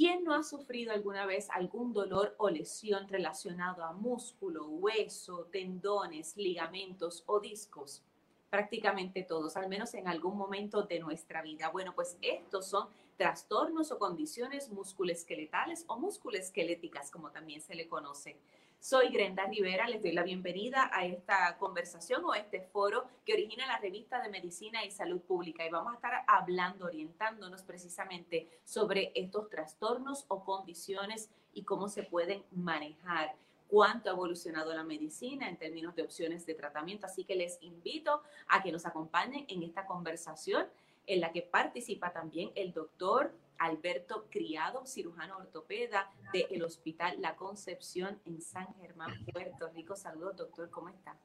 [0.00, 6.38] ¿Quién no ha sufrido alguna vez algún dolor o lesión relacionado a músculo, hueso, tendones,
[6.38, 8.02] ligamentos o discos?
[8.48, 11.68] prácticamente todos, al menos en algún momento de nuestra vida.
[11.68, 18.38] Bueno, pues estos son trastornos o condiciones musculoesqueletales o musculoesqueléticas, como también se le conoce.
[18.82, 23.66] Soy Grenda Rivera, les doy la bienvenida a esta conversación o este foro que origina
[23.66, 29.12] la revista de Medicina y Salud Pública y vamos a estar hablando, orientándonos precisamente sobre
[29.14, 33.34] estos trastornos o condiciones y cómo se pueden manejar
[33.68, 37.04] cuánto ha evolucionado la medicina en términos de opciones de tratamiento.
[37.04, 40.66] Así que les invito a que nos acompañen en esta conversación
[41.06, 48.18] en la que participa también el doctor Alberto Criado, cirujano ortopeda del Hospital La Concepción
[48.24, 49.94] en San Germán, Puerto Rico.
[49.96, 51.16] Saludos, doctor, ¿cómo está?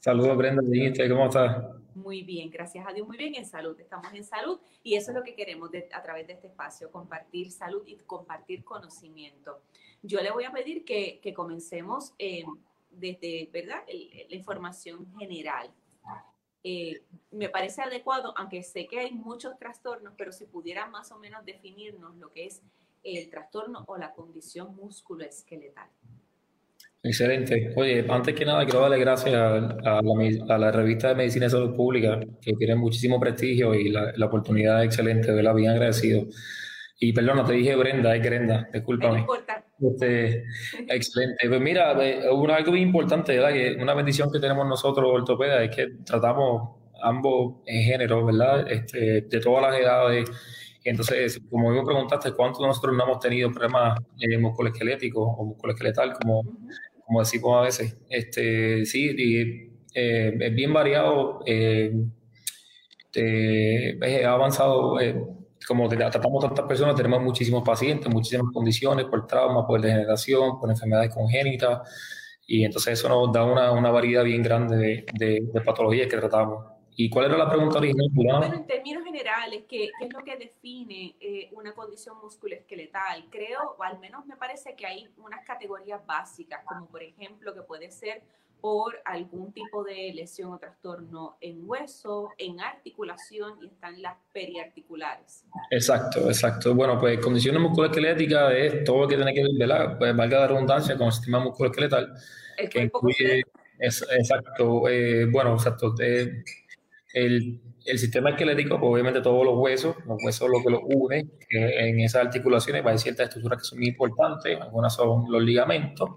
[0.00, 0.62] Saludos, Brenda,
[1.08, 1.64] ¿cómo estás?
[1.94, 3.78] Muy bien, gracias a Dios, muy bien en salud.
[3.78, 7.52] Estamos en salud y eso es lo que queremos a través de este espacio, compartir
[7.52, 9.62] salud y compartir conocimiento.
[10.02, 12.44] Yo le voy a pedir que, comencemos eh,
[12.90, 13.84] desde, ¿verdad?,
[14.28, 15.72] la información general.
[16.68, 17.00] Eh,
[17.30, 21.44] me parece adecuado, aunque sé que hay muchos trastornos, pero si pudiera más o menos
[21.44, 22.60] definirnos lo que es
[23.04, 25.86] el trastorno o la condición musculoesqueletal.
[27.04, 27.72] Excelente.
[27.76, 32.18] Oye, antes que nada, quiero darle gracias a, la, revista de Medicina y Salud Pública,
[32.42, 36.26] que tiene muchísimo prestigio y la, oportunidad es excelente, de la bien agradecido.
[36.98, 39.20] Y perdona, te dije Brenda, es Grenda, discúlpame.
[39.20, 39.26] No
[39.80, 40.44] este,
[40.88, 41.48] excelente.
[41.48, 43.82] Pues mira, algo bien importante, ¿verdad?
[43.82, 48.70] Una bendición que tenemos nosotros, ortopedas, es que tratamos ambos en género, ¿verdad?
[48.70, 50.30] Este, de todas las edades.
[50.84, 56.12] Entonces, como me preguntaste, ¿cuántos de nosotros no hemos tenido problemas eh, musculoesqueléticos o musculoesqueletal,
[56.12, 56.42] como,
[57.04, 57.98] como decimos a veces?
[58.08, 59.10] Este, sí,
[59.94, 61.40] eh, es bien variado.
[63.18, 65.16] Eh, ha avanzado eh,
[65.66, 71.12] como tratamos tantas personas, tenemos muchísimos pacientes, muchísimas condiciones por trauma, por degeneración, por enfermedades
[71.14, 71.80] congénitas,
[72.46, 76.64] y entonces eso nos da una, una variedad bien grande de, de, patologías que tratamos.
[76.98, 78.08] ¿Y cuál era la pregunta original?
[78.12, 83.26] Bueno, en términos generales, ¿qué, qué es lo que define eh, una condición musculoesqueletal?
[83.30, 87.62] Creo, o al menos me parece que hay unas categorías básicas, como por ejemplo que
[87.62, 88.22] puede ser
[88.60, 95.44] por algún tipo de lesión o trastorno en hueso, en articulación y están las periarticulares.
[95.70, 96.74] Exacto, exacto.
[96.74, 99.98] Bueno, pues condiciones musculoesqueléticas es todo lo que tiene que ver, ¿verdad?
[99.98, 102.12] Pues valga la redundancia con el sistema musculoesqueletal.
[102.56, 103.42] El que incluye,
[103.78, 105.94] exacto, eh, bueno, exacto.
[106.00, 106.42] Eh,
[107.14, 112.00] el, el, sistema esquelético, obviamente todos los huesos, los huesos lo que los une, en
[112.00, 116.10] esas articulaciones hay ciertas estructuras que son muy importantes, algunas son los ligamentos,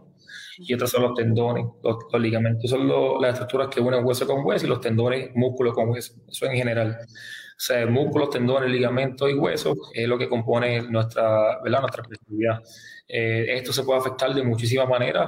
[0.62, 1.66] y otros son los tendones.
[1.82, 2.88] Los, ligamentos son
[3.22, 6.14] las estructuras que unen hueso con hueso y los tendones músculo con hueso.
[6.28, 6.98] Eso en general.
[7.02, 11.82] O sea, músculos, tendones, ligamentos y huesos es lo que compone nuestra, ¿verdad?
[11.82, 12.62] nuestra flexibilidad.
[13.08, 15.28] Eh, esto se puede afectar de muchísimas maneras,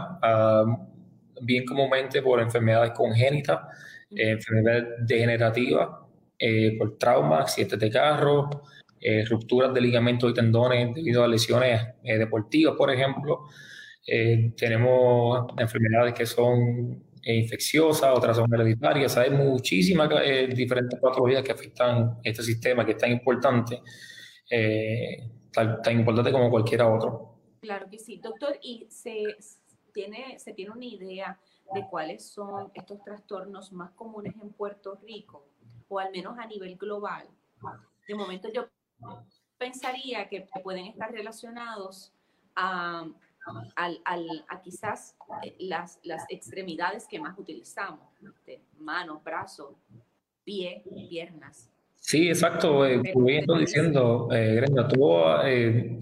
[1.42, 3.60] bien comúnmente por enfermedades congénitas,
[4.12, 5.90] eh, enfermedades degenerativas,
[6.38, 8.50] eh, por traumas, accidentes de carro,
[9.30, 13.48] rupturas de ligamentos y tendones debido a lesiones deportivas, por ejemplo.
[14.06, 19.16] Eh, tenemos enfermedades que son eh, infecciosas, otras son hereditarias.
[19.18, 23.82] Hay muchísimas eh, diferentes patologías que afectan este sistema que es tan importante,
[25.52, 27.38] tan, tan, importante como cualquier otro.
[27.62, 28.58] Claro que sí, doctor.
[28.62, 29.38] ¿Y se
[29.94, 31.40] tiene, se tiene una idea
[31.74, 35.48] de cuáles son estos trastornos más comunes en Puerto Rico,
[35.88, 37.28] o al menos a nivel global?
[38.08, 38.68] De momento yo
[39.58, 42.12] pensaría que pueden estar relacionados
[42.56, 43.06] a
[43.76, 48.08] al, al, a quizás eh, las, las extremidades que más utilizamos,
[48.78, 49.76] manos, brazos,
[50.44, 51.70] pie, piernas.
[51.96, 52.86] Sí, exacto.
[52.86, 54.88] Eh, como diciendo, eh, Grenda,
[55.46, 56.00] eh,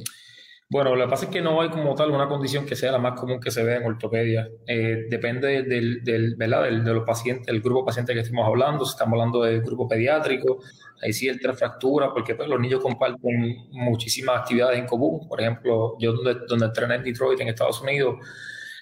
[0.71, 2.99] bueno, lo que pasa es que no hay como tal una condición que sea la
[2.99, 4.47] más común que se ve en ortopedia.
[4.67, 6.63] Eh, depende del, del, ¿verdad?
[6.63, 8.85] Del, de los pacientes, el grupo de pacientes que estemos hablando.
[8.85, 10.59] Si estamos hablando del grupo pediátrico,
[11.01, 15.27] hay ciertas fracturas, porque pues, los niños comparten muchísimas actividades en común.
[15.27, 18.17] Por ejemplo, yo donde, donde entrené en Detroit, en Estados Unidos,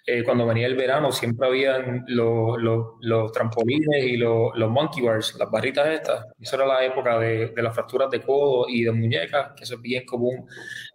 [0.10, 5.52] eh, cuando venía el verano siempre habían los, trampolines y los, los, monkey bars, las
[5.52, 6.26] barritas estas.
[6.40, 9.76] Eso era la época de, de, las fracturas de codo y de muñecas, que eso
[9.76, 10.48] es bien común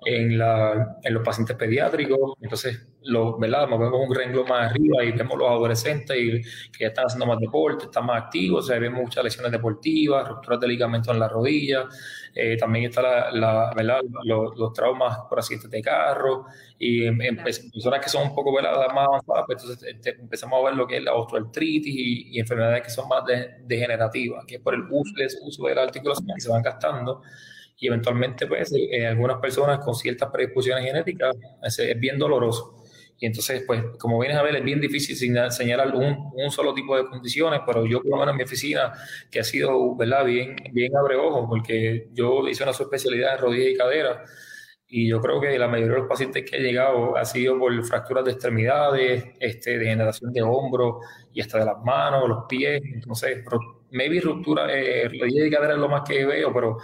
[0.07, 2.37] en, la, en los pacientes pediátricos.
[2.41, 3.69] Entonces, los, ¿verdad?
[3.69, 7.27] Nos vemos un renglón más arriba y vemos los adolescentes y, que ya están haciendo
[7.27, 11.29] más deporte, están más activos, o vemos muchas lesiones deportivas, rupturas de ligamentos en la
[11.29, 11.89] rodilla,
[12.35, 14.01] eh, también está la, ¿verdad?
[14.25, 16.47] Los, traumas por accidentes de carro
[16.79, 18.73] y en, personas que son un poco ¿verdad?
[18.95, 22.83] más avanzadas, pues entonces este, empezamos a ver lo que es la osteoartritis y, enfermedades
[22.83, 23.23] que son más
[23.65, 27.23] degenerativas, que es por el uso, el uso de la articulación que se van gastando
[27.83, 31.35] y eventualmente pues en algunas personas con ciertas predisposiciones genéticas
[31.65, 32.82] es, bien doloroso.
[33.23, 36.97] Y entonces, pues, como vienes a ver, es bien difícil señalar un, un, solo tipo
[36.97, 38.93] de condiciones, pero yo, por lo menos en mi oficina,
[39.31, 43.71] que ha sido, ¿verdad?, bien, bien abre ojos, porque yo hice una subespecialidad en rodilla
[43.71, 44.25] y cadera,
[44.89, 47.85] y yo creo que la mayoría de los pacientes que he llegado ha sido por
[47.85, 50.97] fracturas de extremidades, este, degeneración de hombros
[51.33, 52.83] y hasta de las manos, los pies.
[52.93, 53.45] Entonces,
[53.93, 56.79] maybe ruptura, eh, rodilla y cadera es lo más que veo, pero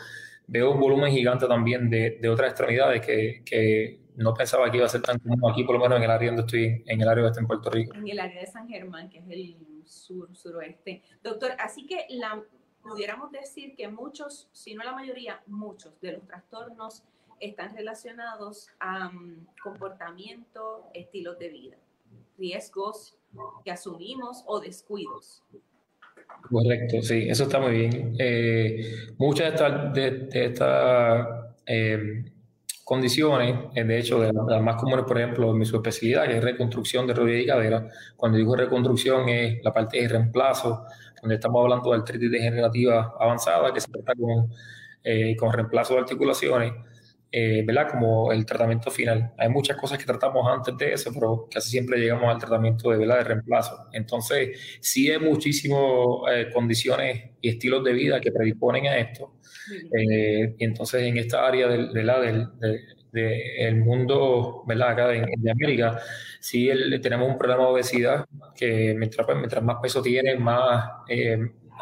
[0.47, 4.87] veo un volumen gigante también de, de otras extremidades que, que, no pensaba que iba
[4.87, 7.09] a ser tan común aquí, por lo menos en el área donde estoy, en el
[7.09, 7.95] área de en Puerto Rico.
[7.95, 11.03] En el área de San Germán, que es el sur, suroeste.
[11.23, 12.43] Doctor, así que la,
[12.83, 17.05] pudiéramos decir que muchos, si no la mayoría, muchos de los trastornos
[17.39, 21.77] están relacionados a um, comportamiento, estilos de vida,
[22.37, 23.17] riesgos
[23.65, 25.45] que asumimos o descuidos.
[26.51, 28.17] Correcto, sí, eso está muy bien.
[28.19, 31.29] Eh, muchas de estas
[31.67, 32.25] eh,
[32.89, 36.43] condiciones, eh, de hecho, de las más comunes, por ejemplo, en mi subespecialidad, que es
[36.43, 37.87] reconstrucción de rodilla y cadera,
[38.17, 40.87] cuando digo reconstrucción es la parte de reemplazo,
[41.21, 44.49] donde estamos hablando de artritis degenerativa avanzada, que se trata con,
[45.37, 46.73] con reemplazo de articulaciones
[47.31, 47.89] eh, ¿verdad?
[47.91, 49.33] Como el tratamiento final.
[49.37, 52.99] Hay muchas cosas que tratamos antes de eso, pero casi siempre llegamos al tratamiento de,
[52.99, 53.19] ¿verdad?
[53.19, 53.87] de reemplazo.
[53.93, 55.81] Entonces, sí hay muchísimas
[56.33, 59.35] eh, condiciones y estilos de vida que predisponen a esto.
[59.71, 62.49] Eh, y entonces, en esta área del, del,
[63.13, 64.91] del, mundo, ¿verdad?
[64.91, 66.01] Acá de, América,
[66.41, 66.71] sí
[67.03, 68.25] tenemos un problema de obesidad
[68.57, 70.83] que mientras, pues, mientras más peso tiene, más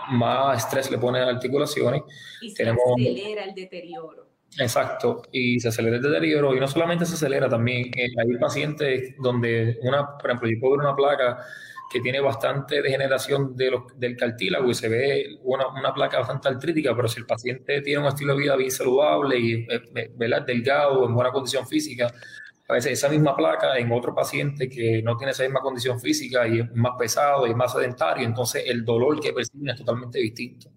[0.08, 2.02] más estrés le pone a las articulaciones.
[2.40, 4.25] Y se tenemos, acelera el deterioro.
[4.58, 9.14] Exacto, y se acelera el deterioro, y no solamente se acelera, también eh, hay pacientes
[9.18, 11.38] donde, una, por ejemplo, yo puedo ver una placa
[11.90, 16.48] que tiene bastante degeneración de los, del cartílago y se ve una, una, placa bastante
[16.48, 20.10] artrítica, pero si el paciente tiene un estilo de vida bien saludable y eh, eh,
[20.46, 22.12] delgado, en buena condición física,
[22.68, 26.48] a veces esa misma placa en otro paciente que no tiene esa misma condición física
[26.48, 30.70] y es más pesado y más sedentario, entonces el dolor que percibe es totalmente distinto.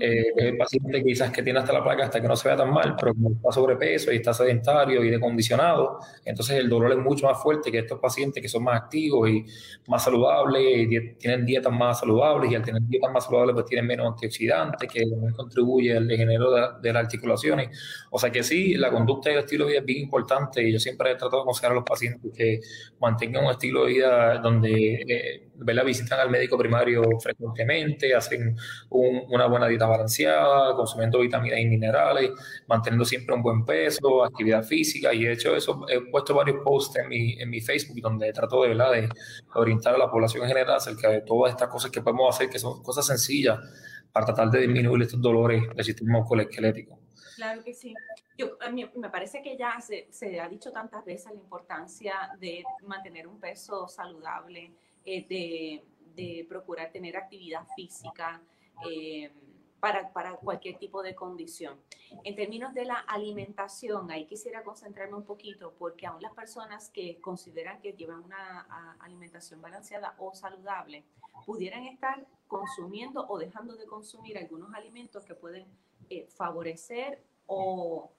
[0.00, 2.72] Eh, el paciente quizás que tiene hasta la placa hasta que no se vea tan
[2.72, 7.26] mal, pero como está sobrepeso y está sedentario y decondicionado, entonces el dolor es mucho
[7.26, 9.44] más fuerte que estos pacientes que son más activos y
[9.86, 13.86] más saludables y tienen dietas más saludables y al tener dietas más saludables pues tienen
[13.86, 15.04] menos antioxidantes que
[15.36, 17.78] contribuye al degenero de, de, las articulaciones.
[18.10, 20.72] O sea que sí, la conducta y el estilo de vida es bien importante y
[20.72, 22.60] yo siempre he tratado de aconsejar a los pacientes que
[23.00, 25.47] mantengan un estilo de vida donde eh,
[25.84, 28.56] visitan al médico primario frecuentemente, hacen
[28.90, 32.30] una buena dieta balanceada, consumiendo vitaminas y minerales,
[32.66, 35.12] manteniendo siempre un buen peso, actividad física.
[35.12, 38.62] Y de hecho, eso he puesto varios posts en mi, en mi Facebook donde trato
[38.62, 38.92] de, ¿verdad?
[38.92, 39.08] de
[39.54, 42.58] orientar a la población en general acerca de todas estas cosas que podemos hacer, que
[42.58, 43.58] son cosas sencillas
[44.12, 46.98] para tratar de disminuir estos dolores del sistema musculoesquelético.
[47.36, 47.94] Claro que sí.
[48.36, 48.56] Yo,
[48.96, 53.38] me parece que ya se, se ha dicho tantas veces la importancia de mantener un
[53.38, 54.72] peso saludable,
[55.10, 55.82] eh,
[56.14, 58.42] de, procurar tener actividad física
[58.86, 59.30] eh,
[59.80, 61.78] para, para, cualquier tipo de condición.
[62.24, 67.20] En términos de la alimentación, ahí quisiera concentrarme un poquito porque aún las personas que
[67.20, 71.04] consideran que llevan una alimentación balanceada o saludable
[71.46, 75.66] pudieran estar consumiendo o dejando de consumir algunos alimentos que pueden
[76.10, 78.10] eh, favorecer o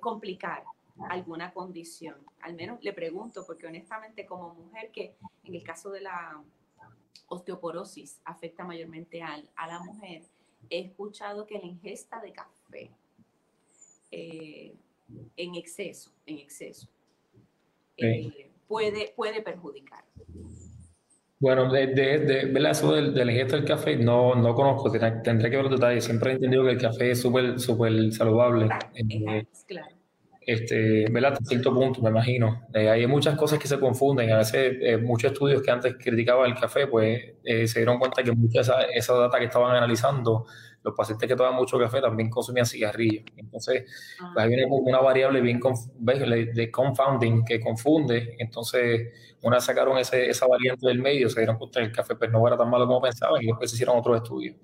[0.00, 0.64] complicar
[1.08, 2.16] alguna condición.
[2.40, 6.42] Al menos le pregunto, porque honestamente como mujer que en el caso de la
[7.28, 10.22] osteoporosis afecta mayormente al, a la mujer,
[10.70, 12.90] he escuchado que la ingesta de café
[14.10, 14.74] eh,
[15.36, 16.88] en exceso, en exceso,
[17.96, 20.04] eh, puede, puede perjudicar.
[21.38, 25.56] Bueno, de, de, de, eso del, del ingesta del café no, no conozco, tendré, que
[25.56, 26.04] ver detalles.
[26.04, 28.68] Siempre he entendido que el café es súper súper saludable.
[28.94, 30.01] Eh, claro
[30.46, 31.32] este, ¿verdad?
[31.32, 32.66] Hasta cierto punto, me imagino.
[32.74, 34.30] Eh, hay muchas cosas que se confunden.
[34.32, 38.22] A veces, eh, muchos estudios que antes criticaban el café, pues eh, se dieron cuenta
[38.22, 40.46] que mucha esa, esa data que estaban analizando
[40.82, 43.24] los pacientes que toman mucho café también consumían cigarrillos.
[43.36, 43.84] Entonces,
[44.34, 45.60] pues, hay una, variable bien
[46.54, 48.36] de confounding que confunde.
[48.38, 52.30] Entonces, una sacaron ese, esa variante del medio, se dieron cuenta que el café pues,
[52.30, 54.56] no era tan malo como pensaban y después se hicieron otros estudios.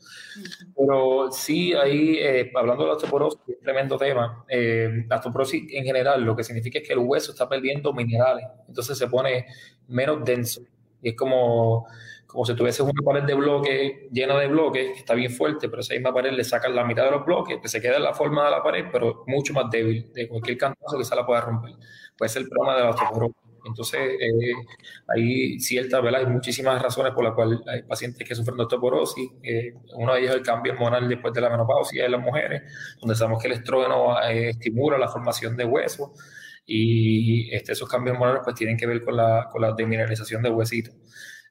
[0.76, 4.44] Pero sí, ahí, eh, hablando de la osteoporosis, un tremendo tema.
[4.48, 8.44] Eh, la osteoporosis en general lo que significa es que el hueso está perdiendo minerales,
[8.66, 9.46] entonces se pone
[9.88, 10.62] menos denso.
[11.00, 11.87] Y es como,
[12.28, 15.80] como si tuviese una pared de bloques llena de bloques, que está bien fuerte, pero
[15.80, 18.12] esa misma pared le sacan la mitad de los bloques, que se queda en la
[18.12, 20.12] forma de la pared, pero mucho más débil.
[20.12, 21.73] De cualquier cantazo se la pueda romper.
[22.16, 23.37] Puede ser el problema de la osteoporosis.
[23.64, 24.52] Entonces, eh,
[25.08, 26.20] hay ciertas, ¿verdad?
[26.20, 29.30] Hay muchísimas razones por las cuales hay pacientes que sufren de osteoporosis.
[29.42, 32.62] Eh, uno de ellos es el cambio hormonal después de la menopausia en las mujeres,
[33.00, 36.11] donde sabemos que el estrógeno eh, estimula la formación de huesos
[36.66, 40.50] y este, esos cambios hormonales pues tienen que ver con la, con la demineralización de
[40.50, 40.94] huesitos.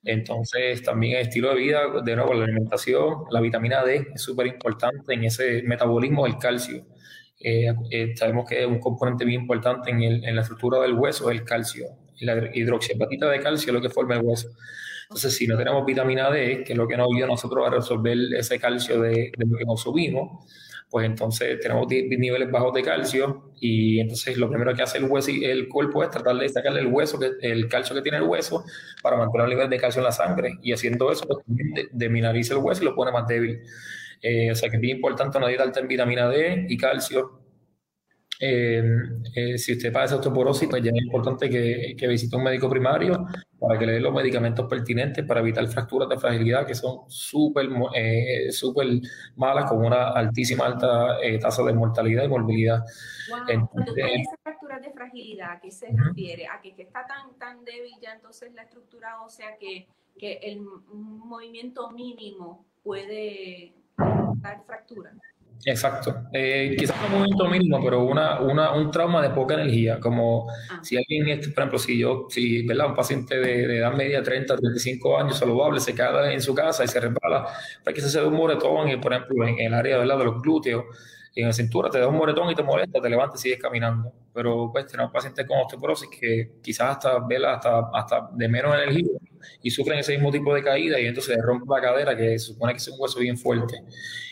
[0.08, 4.48] Entonces, también el estilo de vida, de nuevo, la alimentación, la vitamina D es súper
[4.48, 6.86] importante en ese metabolismo del calcio.
[7.38, 11.44] Eh, eh, sabemos que es un componente bien importante en, la estructura del hueso, el
[11.44, 11.88] calcio.
[12.22, 14.48] La hidroxiapatita de calcio es lo que forma el hueso.
[15.10, 17.70] Entonces, si no tenemos vitamina D, que es lo que nos ayuda a nosotros a
[17.70, 20.46] resolver ese calcio de, de lo que consumimos,
[20.90, 25.32] pues entonces tenemos niveles bajos de calcio y entonces lo primero que hace el hueso
[25.32, 28.64] el cuerpo es tratar de sacarle el hueso, el calcio que tiene el hueso
[29.02, 31.40] para mantener el nivel de calcio en la sangre y haciendo eso pues,
[31.92, 33.62] deminariza el hueso y lo pone más débil.
[34.22, 37.42] Eh, o sea que es bien importante una dieta alta en vitamina D y calcio.
[38.40, 38.84] Eh,
[39.36, 43.26] eh, si usted padece osteoporosis, pues ya es importante que, que, visite un médico primario
[43.60, 47.70] para que le dé los medicamentos pertinentes para evitar fracturas de fragilidad que son súper
[48.52, 48.88] súper
[49.36, 52.84] malas con una altísima alta tasa de mortalidad y morbilidad.
[53.30, 53.68] Wow.
[53.72, 53.94] Cuando
[54.44, 56.48] fracturas de fragilidad, ¿a qué se refiere?
[56.48, 59.88] ¿A que, que, está tan, tan débil ya entonces la estructura ósea que,
[60.18, 65.12] que el movimiento mínimo puede dar fractura.
[65.66, 66.16] Exacto.
[66.32, 70.50] Eh, quizás no un momento mínimo, pero una, una, un trauma de poca energía, como
[70.50, 70.80] ah.
[70.82, 72.88] si alguien, por ejemplo, si yo, si ¿verdad?
[72.88, 76.84] un paciente de, de, edad media, 30, 35 años, saludable, se queda en su casa
[76.84, 77.48] y se resbala,
[77.84, 80.18] para que se dé un moretón, por ejemplo, en el área ¿verdad?
[80.18, 80.86] de los glúteos,
[81.36, 84.12] en la cintura, te da un moretón y te molesta, te levantas y sigues caminando.
[84.34, 87.56] Pero pues tenemos pacientes con osteoporosis que quizás hasta, ¿verdad?
[87.56, 89.06] hasta, hasta de menos energía
[89.62, 92.74] y sufren ese mismo tipo de caída y entonces se rompe la cadera, que supone
[92.74, 93.82] que es un hueso bien fuerte,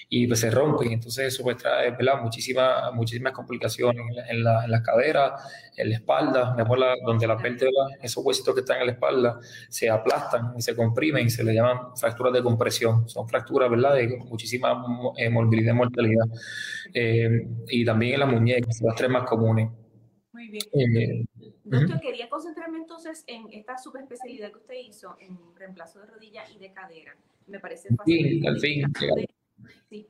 [0.10, 0.88] y pues se rompe.
[0.88, 2.22] Y entonces eso pues trae ¿verdad?
[2.22, 5.36] Muchísimas, muchísimas complicaciones en la, en, la, cadera,
[5.78, 7.72] en la espalda, mejor la, donde la vértebra,
[8.02, 11.54] esos huesitos que están en la espalda, se aplastan y se comprimen y se le
[11.54, 13.08] llaman fracturas de compresión.
[13.10, 14.84] Son fracturas, ¿verdad?, de muchísima
[15.18, 16.26] eh, morbilidad y mortalidad.
[16.94, 19.70] Eh, y también en las muñecas, las tres más comunes.
[20.36, 20.63] Muy bien.
[20.74, 21.25] Eh,
[21.63, 26.60] Doctor, quería concentrarme entonces en esta subespecialidad que usted hizo en reemplazo de rodilla y
[26.60, 27.15] de cadera.
[27.48, 28.42] Me parece fácil.
[28.42, 28.94] Sí, al fin.
[29.89, 30.08] Sí.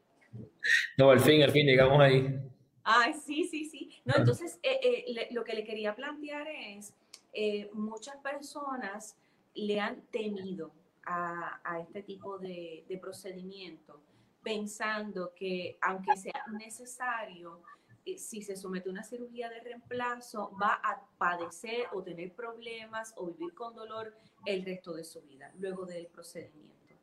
[0.98, 2.40] No, al fin, al fin llegamos ahí.
[2.84, 4.02] Ay, sí, sí, sí.
[4.04, 6.92] No, entonces eh, eh, lo que le quería plantear es,
[7.32, 9.16] eh, muchas personas
[9.54, 10.72] le han temido
[11.06, 14.02] a, a este tipo de, de procedimiento,
[14.42, 17.62] pensando que aunque sea necesario,
[18.18, 23.28] si se somete a una cirugía de reemplazo, va a padecer o tener problemas o
[23.28, 26.94] vivir con dolor el resto de su vida, luego del procedimiento.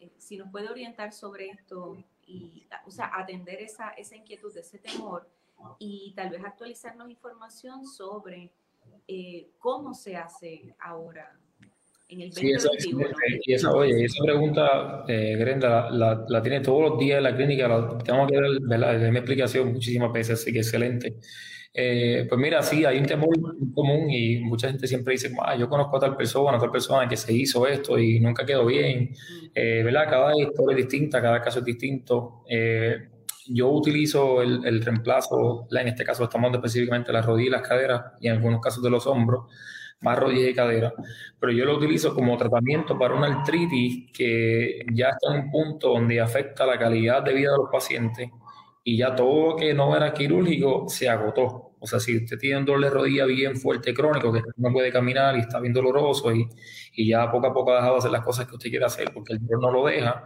[0.00, 1.96] Eh, si nos puede orientar sobre esto
[2.26, 5.28] y, o sea, atender esa, esa inquietud, ese temor
[5.78, 8.52] y tal vez actualizarnos información sobre
[9.08, 11.38] eh, cómo se hace ahora
[12.08, 12.68] en el sí, esa,
[13.44, 17.34] y esa, oye, esa pregunta, eh, Grenda, la, la, tiene todos los días en la
[17.34, 21.16] clínica, la, tengo que dar mi explicación muchísimas veces, así que excelente.
[21.78, 23.36] Eh, pues mira, sí, hay un temor
[23.74, 27.06] común y mucha gente siempre dice, ah, yo conozco a tal persona, a tal persona
[27.06, 29.10] que se hizo esto y nunca quedó bien,
[29.54, 30.08] eh, ¿verdad?
[30.08, 32.44] Cada historia es distinta, cada caso es distinto.
[32.48, 32.96] Eh,
[33.48, 38.02] yo utilizo el, reemplazo, en este caso estamos hablando específicamente las rodillas y las caderas
[38.20, 39.46] y en algunos casos de los hombros,
[40.00, 40.92] más rodillas y cadera,
[41.40, 45.88] pero yo lo utilizo como tratamiento para una artritis que ya está en un punto
[45.88, 48.30] donde afecta la calidad de vida de los pacientes
[48.84, 51.74] y ya todo lo que no era quirúrgico se agotó.
[51.78, 54.92] O sea, si usted tiene un dolor de rodilla bien fuerte, crónico, que no puede
[54.92, 56.48] caminar y está bien doloroso y,
[56.94, 59.12] y ya poco a poco ha dejado de hacer las cosas que usted quiere hacer
[59.12, 60.24] porque el dolor no lo deja,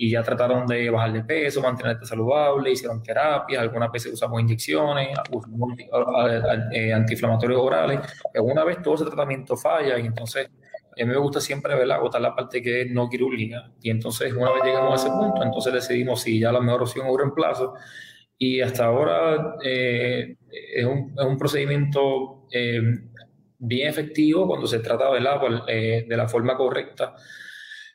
[0.00, 5.08] y ya trataron de bajar de peso, mantenerte saludable, hicieron terapias, algunas veces usamos inyecciones,
[5.32, 5.72] usamos
[6.72, 8.00] eh, antiinflamatorios orales,
[8.32, 11.90] pero una vez todo ese tratamiento falla y entonces a mí me gusta siempre ver
[11.90, 15.42] agotar la parte que es no quirúrgica y entonces una vez llegamos a ese punto,
[15.42, 17.74] entonces decidimos si ya la mejor opción es un reemplazo
[18.38, 22.80] y hasta ahora eh, es, un, es, un, procedimiento eh,
[23.58, 25.20] bien efectivo cuando se trata de
[26.16, 27.16] la forma correcta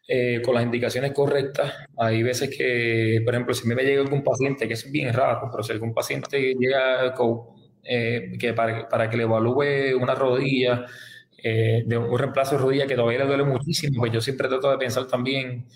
[0.08, 1.74] eh, con las indicaciones correctas.
[1.98, 5.64] Hay veces que, por ejemplo, si me llega algún paciente, que es bien raro, pero
[5.64, 7.14] si algún paciente llega
[7.84, 10.86] eh, que para, para, que le evalúe una rodilla,
[11.46, 14.72] eh, de un reemplazo de rodilla que todavía le duele muchísimo, pues yo siempre trato
[14.72, 15.68] de pensar también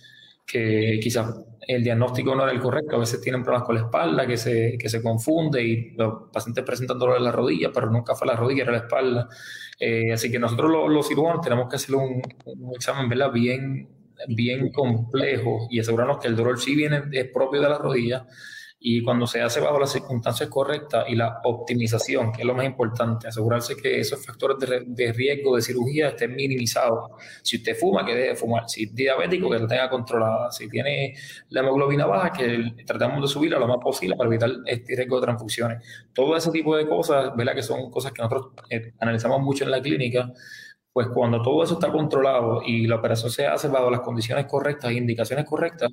[0.46, 1.28] que quizás
[1.68, 4.78] el diagnóstico no era el correcto, a veces tienen problemas con la espalda, que se,
[4.80, 8.36] que se confunde y los pacientes presentan dolor en la rodilla, pero nunca fue la
[8.38, 9.28] rodilla, era la espalda.
[9.78, 12.22] Eh, así que nosotros los, los, cirujanos tenemos que hacer un,
[12.74, 13.10] examen.
[13.34, 13.88] Bien,
[14.28, 18.26] bien complejo y asegurarnos que el dolor sí viene, es propio de la rodilla
[18.80, 22.66] y cuando se hace bajo las circunstancias correctas y la optimización, que es lo más
[22.66, 27.10] importante, asegurarse que esos factores de, riesgo de cirugía estén minimizados.
[27.42, 28.70] Si usted fuma, que deje de fumar.
[28.70, 30.52] Si es diabético, que lo tenga controlada.
[30.52, 31.16] Si tiene
[31.50, 35.26] la hemoglobina baja, que tratamos de subirla lo más posible para evitar este riesgo de
[35.26, 35.84] transfusiones.
[36.14, 37.56] Todo ese tipo de cosas, ¿verdad?
[37.56, 40.32] Que son cosas que nosotros eh, analizamos mucho en la clínica
[40.98, 44.90] pues cuando todo eso está controlado y la operación se hace bajo las condiciones correctas
[44.90, 45.92] e indicaciones correctas,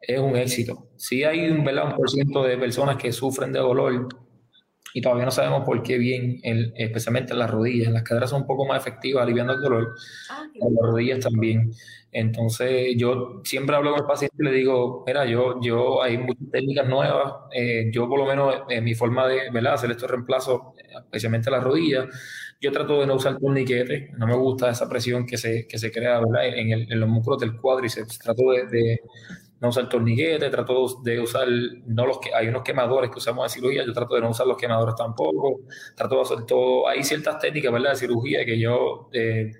[0.00, 0.88] es un éxito.
[0.96, 4.08] Sí hay un, un por ciento de personas que sufren de dolor
[4.94, 7.92] y todavía no sabemos por qué bien, especialmente en las rodillas.
[7.92, 9.94] Las caderas son un poco más efectivas aliviando el dolor,
[10.30, 11.72] ah, las rodillas también.
[12.12, 16.50] Entonces, yo siempre hablo con el paciente y le digo, mira, yo, yo hay muchas
[16.50, 19.74] técnicas nuevas, eh, yo por lo menos en mi forma de ¿verdad?
[19.74, 20.60] hacer estos reemplazos,
[21.04, 22.06] especialmente las rodillas,
[22.60, 25.92] yo trato de no usar torniquete, no me gusta esa presión que se, que se
[25.92, 26.46] crea ¿verdad?
[26.48, 29.00] En, el, en los músculos del cuádriceps, trato de
[29.60, 31.46] no usar torniquete, trato de usar,
[31.86, 34.46] no los que hay unos quemadores que usamos en cirugía, yo trato de no usar
[34.46, 35.60] los quemadores tampoco,
[35.94, 39.52] trato de hacer todo, hay ciertas técnicas, ¿verdad?, de cirugía que yo, eh,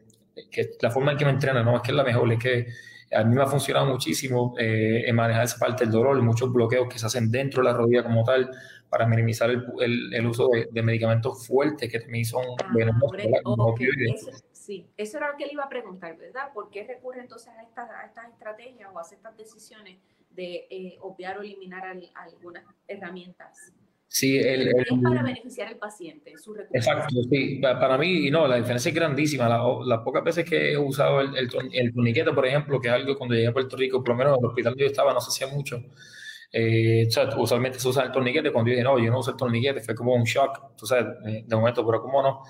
[0.50, 2.66] que la forma en que me entrenan, no es que es la mejor, es que
[3.12, 6.88] a mí me ha funcionado muchísimo eh, en manejar esa parte del dolor muchos bloqueos
[6.88, 8.49] que se hacen dentro de la rodilla como tal
[8.88, 14.45] para minimizar el, el, uso de, medicamentos fuertes que también son ah, venenosos.
[14.60, 16.52] Sí, eso era lo que le iba a preguntar, ¿verdad?
[16.52, 19.96] ¿Por qué recurre entonces a estas, a estas estrategias o a estas decisiones
[20.28, 21.82] de eh, obviar o eliminar
[22.14, 23.72] algunas herramientas?
[24.06, 27.58] Sí, el, es para beneficiar al paciente, su Exacto, sí.
[27.62, 29.48] Para mí, y no, la diferencia es grandísima.
[29.48, 33.16] las pocas veces que he usado el, el, el, torniquete, por ejemplo, que es algo
[33.16, 35.22] cuando llegué a Puerto Rico, por lo menos en el hospital donde yo estaba, no
[35.22, 35.82] se hacía mucho.
[36.52, 38.52] Eh, o sea, usualmente se usa el torniquete.
[38.52, 40.76] Cuando yo dije, no, yo no uso el torniquete, fue como un shock.
[40.76, 42.42] Tú sabes, eh, de momento, pero ¿cómo no?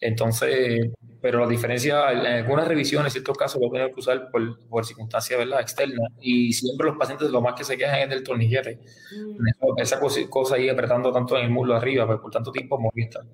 [0.00, 0.90] Entonces,
[1.20, 4.86] pero la diferencia, en algunas revisiones, en ciertos casos, lo tengo que usar por, por
[4.86, 5.60] circunstancias ¿verdad?
[5.60, 6.12] externas.
[6.20, 8.78] Y siempre los pacientes lo más que se quejan es del torniquete.
[9.12, 9.78] Mm.
[9.78, 13.24] Esa, cosa, ahí apretando tanto en el muslo arriba, pues, por tanto tiempo molesta.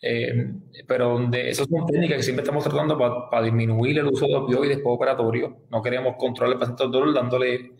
[0.00, 0.52] Eh,
[0.86, 4.80] pero de, esas son técnicas que siempre estamos tratando para disminuir el uso de opioides
[4.84, 7.72] operatorio No queremos controlar el paciente del dolor dándole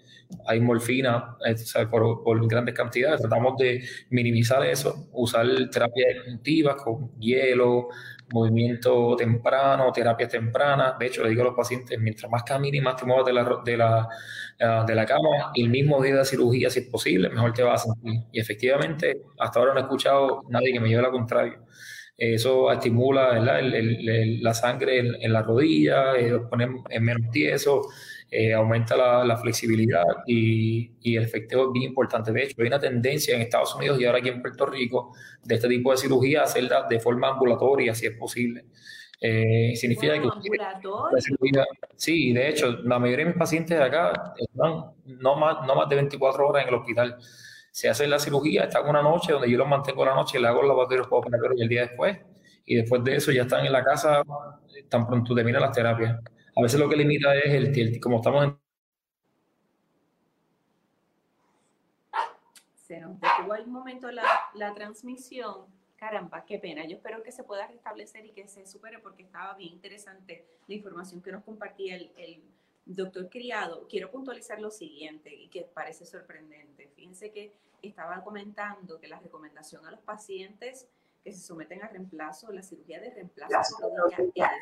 [0.47, 1.55] hay morfina eh,
[1.91, 3.21] por, grandes cantidades.
[3.21, 7.89] Tratamos de minimizar eso, usar terapias ejecutivas con hielo,
[8.33, 10.99] movimiento temprano, terapias tempranas.
[10.99, 13.63] De hecho, le digo a los pacientes, mientras más camines más te muevas de la,
[13.65, 14.09] de la,
[14.61, 17.63] ah, de la cama, el mismo día de la cirugía, si es posible, mejor te
[17.63, 18.23] vas a sentir.
[18.33, 21.67] Y efectivamente, hasta ahora no he escuchado nadie que me lleve la contrario.
[22.19, 27.83] Eso estimula la sangre en, la rodilla, eh, pone en menos tieso,
[28.39, 32.33] eh, aumenta la, flexibilidad y, y, el efecto es bien importante.
[32.33, 35.55] De hecho, hay una tendencia en Estados Unidos y ahora aquí en Puerto Rico de
[35.55, 38.67] este tipo de cirugía hacerla de forma ambulatoria, si es posible.
[39.23, 40.29] Eh, significa que
[41.97, 45.89] sí, de hecho, la mayoría de mis pacientes de acá están no más, no más
[45.89, 47.17] de 24 horas en el hospital.
[47.71, 50.61] Se hace la cirugía, están una noche donde yo los mantengo la noche, le hago
[50.61, 52.19] los laboratorios y el día después,
[52.67, 54.23] y después de eso ya están en la casa
[54.91, 56.21] tan pronto terminan las terapias.
[56.59, 58.59] A veces lo que limita es el, el como estamos en...
[62.75, 65.67] Se nos detuvo un momento la, la transmisión.
[65.97, 66.87] Caramba, qué pena.
[66.87, 70.75] Yo espero que se pueda restablecer y que se supere porque estaba bien interesante la
[70.75, 72.43] información que nos compartía el, el
[72.87, 73.87] doctor Criado.
[73.89, 76.89] Quiero puntualizar lo siguiente y que parece sorprendente.
[76.97, 80.89] Fíjense que estaba comentando que la recomendación a los pacientes
[81.27, 83.77] que se someten a reemplazo, la cirugía de reemplazo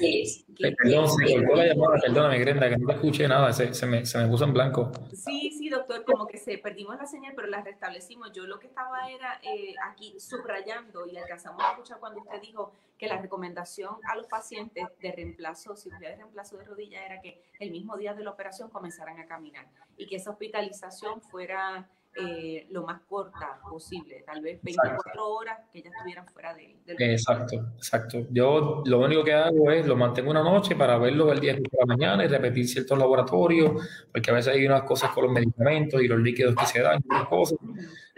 [0.01, 0.47] es...
[0.59, 4.07] Perdón, se cortó la llamada, perdóname, Grenda, que no te escuché nada, se, se, me,
[4.07, 4.91] se me puso en blanco.
[5.13, 8.33] Sí, sí, doctor, como que se perdimos la señal, pero la restablecimos.
[8.33, 12.73] Yo lo que estaba era eh, aquí subrayando y alcanzamos a escuchar cuando usted dijo
[12.97, 17.43] que la recomendación a los pacientes de reemplazo, cirugía de reemplazo de rodilla, era que
[17.61, 19.67] el mismo día de la operación comenzaran a caminar
[19.99, 25.83] y que esa hospitalización fuera eh, lo más corta posible, tal vez 24 horas que
[25.83, 27.11] ya estuvieran fuera de, del...
[27.11, 28.27] Exacto, exacto.
[28.31, 31.63] Yo lo único que hago es lo mantengo una noche para verlo el día de
[31.73, 36.01] la mañana y repetir ciertos laboratorios, porque a veces hay unas cosas con los medicamentos
[36.01, 37.59] y los líquidos que se dan, cosas,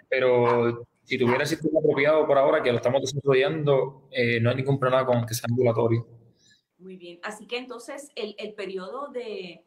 [0.08, 4.56] pero si tuviera el sistema apropiado por ahora, que lo estamos desarrollando, eh, no hay
[4.56, 6.06] ningún problema con que sea ambulatorio.
[6.78, 7.18] Muy bien.
[7.22, 9.64] Así que entonces el, el periodo de,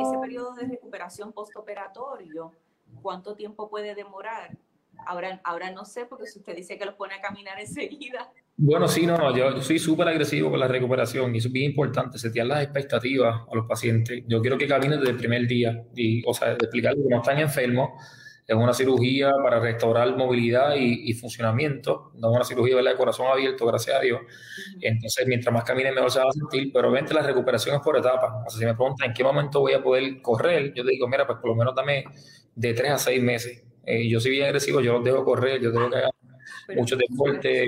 [0.00, 2.52] ese periodo de recuperación postoperatorio,
[3.00, 4.56] ¿cuánto tiempo puede demorar?
[5.06, 8.30] Ahora, ahora no sé, porque si usted dice que los pone a caminar enseguida.
[8.56, 11.70] Bueno, sí, no, no, yo, soy súper agresivo con la recuperación y eso es bien
[11.70, 14.22] importante, setear las expectativas a los pacientes.
[14.28, 17.38] Yo quiero que caminen desde el primer día, y, o sea, explicarles que no están
[17.38, 17.90] enfermos,
[18.46, 23.66] es una cirugía para restaurar movilidad y, funcionamiento, no es una cirugía de corazón abierto,
[23.66, 24.20] gracias a Dios.
[24.80, 27.96] Entonces, mientras más caminen, mejor se va a sentir, pero obviamente la recuperación es por
[27.96, 28.30] etapas.
[28.46, 31.08] O sea, si me preguntan en qué momento voy a poder correr, yo te digo,
[31.08, 32.04] mira, pues por lo menos dame
[32.54, 33.62] de tres a seis meses.
[33.84, 37.66] Eh, yo soy bien agresivo, yo los dejo correr, yo tengo que hacer mucho deporte.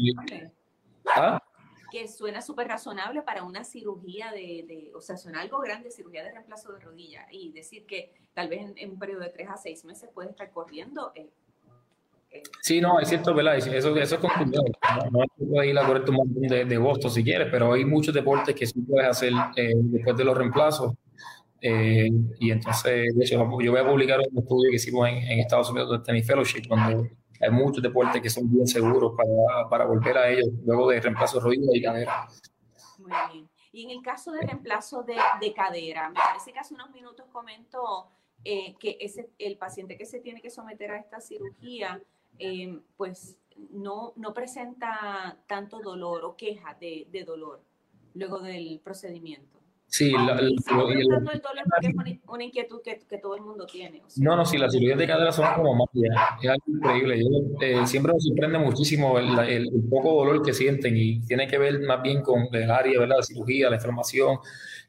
[1.07, 1.43] ¿Ah?
[1.91, 6.33] Que suena súper razonable para una cirugía de, o sea, suena algo grande, cirugía de
[6.33, 9.85] reemplazo de rodilla, y decir que tal vez en, un periodo de tres a seis
[9.85, 11.13] meses puede estar corriendo.
[11.15, 11.29] Eh,
[12.31, 12.43] eh.
[12.61, 13.57] Sí, no, es cierto, ¿verdad?
[13.57, 14.65] Eso, eso es complicado.
[15.11, 17.85] No, no puedes ir a correr un montón de, de Boston si quieres, pero hay
[17.85, 20.95] muchos deportes que sí puedes hacer después de los reemplazos.
[21.67, 25.71] Y entonces, de hecho, yo voy a publicar un estudio que hicimos en, en Estados
[25.71, 30.19] Unidos de mi fellowship, donde hay muchos deportes que son bien seguros para, para volver
[30.19, 32.29] a ellos luego de reemplazo de rodilla y cadera.
[32.99, 33.49] Muy bien.
[33.73, 37.27] Y en el caso de reemplazo de, de cadera, me parece que hace unos minutos
[37.33, 38.09] comentó
[38.45, 42.01] eh, que ese, el paciente que se tiene que someter a esta cirugía,
[42.39, 43.39] eh, pues
[43.71, 47.63] no, no presenta tanto dolor o queja de, de dolor
[48.15, 49.54] luego del procedimiento.
[49.97, 51.07] Sí, la, el dolor es
[52.27, 54.03] una, inquietud que, que, todo el mundo tiene.
[54.17, 57.21] no, no, sí, las cirugías de cadera son como magia, es algo increíble.
[57.21, 57.29] Yo,
[57.61, 61.79] eh, siempre me sorprende muchísimo el, el, poco dolor que sienten y tiene que ver
[61.83, 63.19] más bien con el área, ¿verdad?
[63.19, 64.39] La cirugía, la inflamación,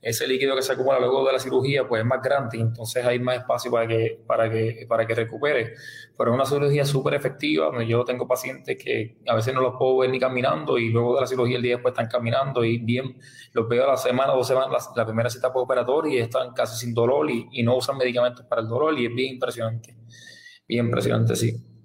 [0.06, 3.18] ese líquido que se acumula luego de la cirugía pues es más grande entonces hay
[3.18, 5.74] más espacio para que, para que, para que recupere.
[6.18, 7.72] Pero es una cirugía súper efectiva.
[7.84, 11.22] Yo tengo pacientes que a veces no los puedo ver ni caminando y luego de
[11.22, 13.18] la cirugía el día después están caminando y bien,
[13.54, 16.93] los veo a la semana, dos semanas, la, primera cita operatoria y están casi sin
[16.93, 19.95] dolor y, no usan medicamentos para el dolor y es bien impresionante.
[20.67, 21.75] Bien impresionante, sí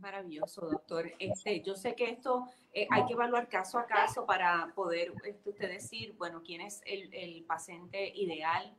[0.00, 1.10] maravilloso, doctor.
[1.18, 5.50] Este, yo sé que esto eh, hay que evaluar caso a caso para poder este,
[5.50, 8.74] usted decir, bueno, quién es el, paciente ideal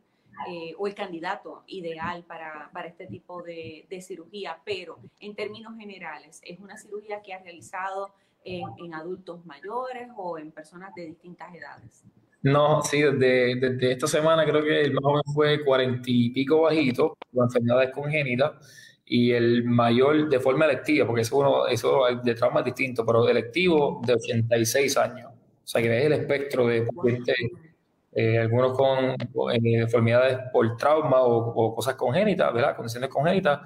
[0.49, 6.41] eh, o el candidato ideal para, para este tipo de, cirugía, pero en términos generales,
[6.43, 12.03] ¿es una cirugía que ha realizado en adultos mayores o en personas de distintas edades?
[12.43, 16.61] No, sí, desde, desde, esta semana creo que el más joven fue cuarenta y pico
[16.61, 18.51] bajito, con enfermedades congénitas
[19.05, 23.27] y el mayor de forma electiva, porque eso, uno, eso de trauma es distinto, pero
[23.29, 25.29] electivo de 86 años.
[25.31, 26.87] O sea, que ves el espectro de
[28.13, 29.11] eh, algunos con
[29.53, 32.75] eh, deformidades por trauma o, cosas congénitas, ¿verdad?
[32.75, 33.59] Condiciones congénitas.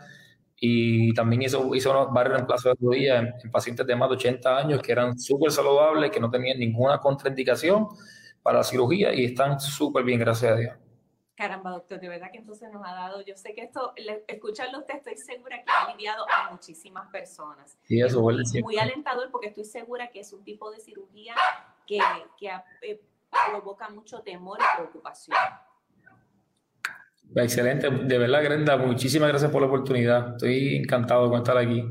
[0.58, 4.58] Y también hizo, hizo varios reemplazos de rodillas en, en, pacientes de más de 80
[4.58, 7.88] años que eran súper saludables, que no tenían ninguna contraindicación
[8.46, 10.76] para la cirugía y están súper bien, gracias a Dios.
[11.36, 13.92] Caramba, doctor, de verdad que entonces nos ha dado, yo sé que esto,
[14.28, 17.76] escucharlo usted, estoy segura que ha aliviado a muchísimas personas.
[17.86, 21.34] Sí, eso muy, muy alentador porque estoy segura que es un tipo de cirugía
[21.88, 21.98] que,
[22.38, 22.52] que
[22.84, 23.02] eh,
[23.50, 25.36] provoca mucho temor y preocupación.
[27.36, 30.34] Excelente, de verdad, Grenda, muchísimas gracias por la oportunidad.
[30.34, 31.84] Estoy encantado con estar aquí.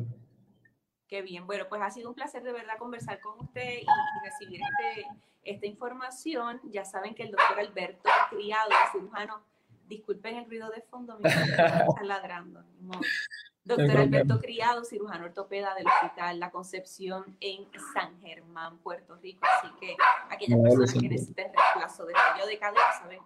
[1.14, 4.24] Qué bien, bueno, pues ha sido un placer de verdad conversar con usted y, y
[4.24, 5.06] recibir este
[5.44, 6.60] esta información.
[6.64, 9.40] Ya saben que el doctor Alberto Criado, cirujano,
[9.86, 12.64] disculpen el ruido de fondo, me están ladrando.
[13.62, 19.46] Doctor Alberto Criado, cirujano ortopeda del Hospital La Concepción en San Germán, Puerto Rico.
[19.46, 19.96] Así que
[20.28, 23.20] aquellas personas que necesiten reemplazo de rollo de cadera saben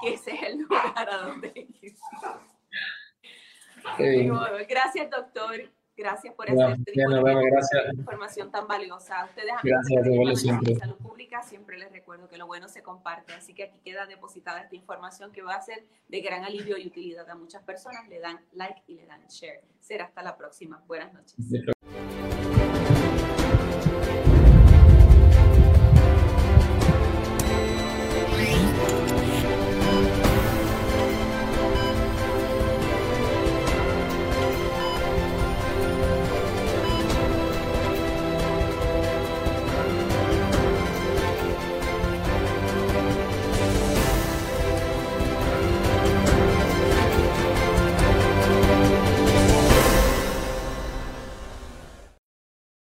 [0.00, 1.94] que ese es el lugar a donde ir.
[4.66, 5.75] Gracias, doctor.
[5.96, 6.92] Gracias por este
[7.94, 9.24] información tan valiosa.
[9.24, 10.74] Ustedes, gracias, siempre.
[10.74, 13.32] de salud pública, siempre les recuerdo que lo bueno se comparte.
[13.32, 16.86] Así que aquí queda depositada esta información que va a ser de gran alivio y
[16.86, 18.08] utilidad a muchas personas.
[18.08, 19.62] Le dan like y le dan share.
[19.80, 20.82] Será hasta la próxima.
[20.86, 21.34] Buenas noches.